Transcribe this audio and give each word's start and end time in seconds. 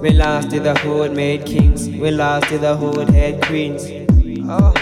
When 0.00 0.16
lost 0.16 0.48
to 0.52 0.60
the 0.60 0.74
hood 0.78 1.14
made 1.14 1.44
kings? 1.44 1.86
We 1.86 2.10
lost 2.10 2.48
to 2.48 2.56
the 2.56 2.74
hood 2.74 3.10
had 3.10 3.42
queens? 3.42 3.84
Oh. 4.48 4.72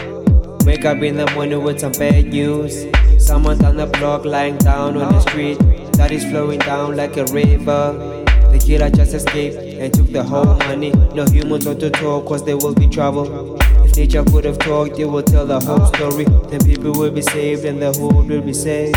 Wake 0.64 0.84
up 0.84 1.02
in 1.02 1.16
the 1.16 1.28
morning 1.34 1.64
with 1.64 1.80
some 1.80 1.90
bad 1.90 2.26
news. 2.26 2.86
Someone 3.18 3.64
on 3.64 3.78
the 3.78 3.86
block 3.86 4.24
lying 4.24 4.58
down 4.58 4.96
on 4.96 5.12
the 5.12 5.20
street. 5.22 5.58
That 5.94 6.12
is 6.12 6.24
flowing 6.26 6.60
down 6.60 6.94
like 6.94 7.16
a 7.16 7.24
river. 7.32 8.24
The 8.52 8.62
killer 8.64 8.90
just 8.90 9.12
escaped 9.12 9.56
and 9.56 9.92
took 9.92 10.06
the 10.12 10.22
whole 10.22 10.54
money. 10.54 10.92
No 10.92 11.24
humans 11.24 11.66
want 11.66 11.80
to 11.80 11.90
talk 11.90 12.26
cause 12.26 12.44
there 12.44 12.56
will 12.56 12.76
be 12.76 12.86
trouble. 12.86 13.58
If 13.84 13.96
nature 13.96 14.22
could 14.22 14.44
have 14.44 14.60
talked, 14.60 14.98
they 14.98 15.04
would 15.04 15.26
tell 15.26 15.46
the 15.46 15.58
whole 15.58 15.86
story. 15.86 16.26
Then 16.48 16.60
people 16.64 16.92
will 16.92 17.10
be 17.10 17.22
saved 17.22 17.64
and 17.64 17.82
the 17.82 17.92
hood 17.92 18.28
will 18.28 18.42
be 18.42 18.54
saved. 18.54 18.96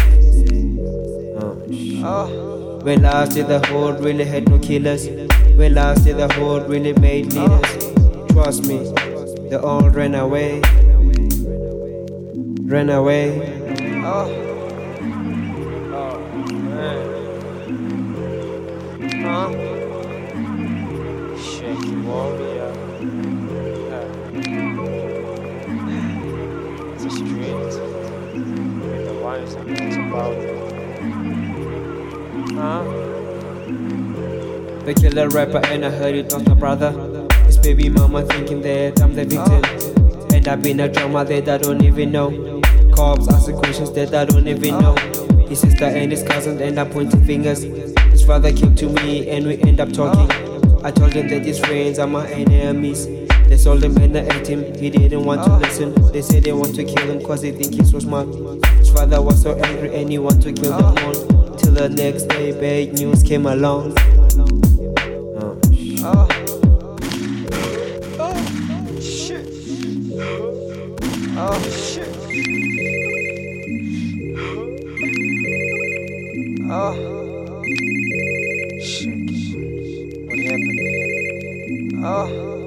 Oh. 1.42 1.58
Ah. 2.06 2.71
When 2.84 3.04
last 3.04 3.34
did 3.34 3.48
the 3.48 3.60
hood 3.68 4.04
really 4.04 4.26
had 4.26 4.50
no 4.50 4.58
killers? 4.58 5.08
When 5.56 5.76
last 5.76 6.04
did 6.04 6.18
the 6.18 6.28
hood 6.34 6.68
really 6.68 6.94
made 6.94 7.32
leaders? 7.32 7.94
Trust 8.32 8.66
me, 8.66 8.92
they 9.50 9.58
all 9.58 9.88
ran 9.92 10.16
away. 10.16 10.62
Ran 12.66 12.90
away. 12.90 13.40
Oh. 14.04 14.26
Huh? 19.22 19.52
Shaky 21.38 21.96
a 27.06 27.10
street 27.12 27.62
the 29.06 29.14
wives 29.22 29.54
about. 29.54 30.62
Huh? 32.62 32.84
They 34.86 34.94
killed 34.94 35.18
a 35.18 35.28
rapper 35.30 35.66
and 35.66 35.84
I 35.84 35.90
heard 35.90 36.14
it 36.14 36.32
was 36.32 36.46
my 36.46 36.54
brother. 36.54 36.92
His 37.48 37.58
baby 37.58 37.90
mama 37.90 38.22
thinking 38.22 38.62
that 38.62 39.02
I'm 39.02 39.16
the 39.16 39.26
victim. 39.26 40.32
End 40.32 40.48
up 40.48 40.62
been 40.62 40.80
a 40.80 40.88
drama 40.88 41.26
that 41.26 41.50
I 41.50 41.58
don't 41.58 41.84
even 41.84 42.12
know. 42.12 42.62
Cops 42.94 43.28
asking 43.34 43.58
questions 43.58 43.92
that 43.94 44.14
I 44.14 44.26
don't 44.26 44.48
even 44.48 44.78
know. 44.78 44.96
His 45.48 45.62
sister 45.62 45.86
and 45.86 46.12
his 46.12 46.22
cousin 46.22 46.62
end 46.62 46.78
up 46.78 46.92
pointing 46.92 47.26
fingers. 47.26 47.64
His 47.64 48.24
father 48.24 48.54
came 48.54 48.76
to 48.76 48.90
me 48.90 49.28
and 49.32 49.48
we 49.48 49.60
end 49.64 49.80
up 49.80 49.92
talking. 49.92 50.30
I 50.86 50.92
told 50.92 51.14
him 51.14 51.30
that 51.30 51.44
his 51.44 51.58
friends 51.58 51.98
are 51.98 52.06
my 52.06 52.30
enemies. 52.30 53.08
They 53.48 53.58
sold 53.58 53.84
him 53.84 53.98
and 53.98 54.14
they 54.14 54.30
ate 54.30 54.46
him. 54.46 54.76
He 54.76 54.92
didn't 54.92 55.26
want 55.26 55.44
to 55.46 55.58
listen. 55.58 55.96
They 56.12 56.22
said 56.22 56.44
they 56.44 56.54
want 56.54 56.76
to 56.76 56.84
kill 56.84 57.10
him 57.10 57.26
cause 57.26 57.42
they 57.42 57.54
think 57.54 57.74
he's 57.74 57.90
so 57.90 57.98
smart. 57.98 58.28
His 58.78 58.92
father 58.92 59.20
was 59.20 59.42
so 59.42 59.56
angry 59.56 59.96
and 59.96 60.12
he 60.12 60.20
wanted 60.20 60.56
to 60.56 60.62
kill 60.62 60.78
them 60.78 60.96
all. 61.08 61.41
Till 61.62 61.74
the 61.74 61.90
next 61.90 62.24
day, 62.30 62.52
bad 62.52 62.94
news 62.94 63.22
came 63.24 63.46
along. 63.46 63.94
Oh, 65.40 65.60
Oh. 66.04 66.28
Oh, 68.20 69.00
shit. 69.00 69.48
Oh, 71.38 71.60
shit. 71.70 72.10
Oh. 76.70 76.94
Shit. 78.82 79.20
What 80.28 80.40
happened? 80.40 80.80
Oh. 82.04 82.61